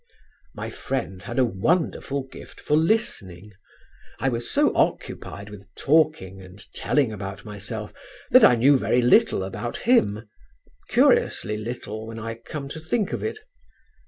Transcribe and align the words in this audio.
"My 0.55 0.71
friend 0.71 1.21
had 1.21 1.37
a 1.37 1.45
wonderful 1.45 2.23
gift 2.23 2.59
for 2.59 2.75
listening. 2.75 3.51
I 4.19 4.29
was 4.29 4.49
so 4.49 4.75
occupied 4.75 5.51
with 5.51 5.67
talking 5.75 6.41
and 6.41 6.59
telling 6.73 7.11
about 7.11 7.45
myself 7.45 7.93
that 8.31 8.43
I 8.43 8.55
knew 8.55 8.79
very 8.79 9.03
little 9.03 9.43
about 9.43 9.77
him, 9.85 10.27
curiously 10.89 11.55
little 11.55 12.07
when 12.07 12.17
I 12.17 12.33
come 12.33 12.67
to 12.69 12.79
think 12.79 13.13
of 13.13 13.21
it. 13.21 13.37